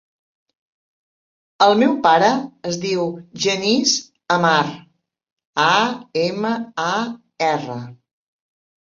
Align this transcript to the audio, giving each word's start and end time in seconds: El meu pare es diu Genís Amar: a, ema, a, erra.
El 1.65 1.73
meu 1.81 1.91
pare 2.05 2.29
es 2.71 2.79
diu 2.85 3.03
Genís 3.43 3.93
Amar: 4.35 4.63
a, 5.65 5.75
ema, 6.23 6.55
a, 6.85 6.95
erra. 7.49 7.77